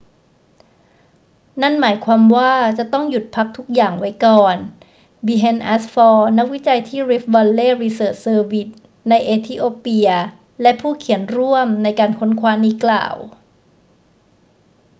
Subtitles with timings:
[1.61, 4.57] นั่นหมายความว่าจะต้องหยุดพักทุกอย่างไว้ก่อน
[5.27, 8.71] berhane asfaw นักวิจัยที่ rift vally research service
[9.09, 10.09] ในเอธิโอเปีย
[10.61, 13.15] และผู้เขียนร่วมในการค้นคว้านี้กล่าว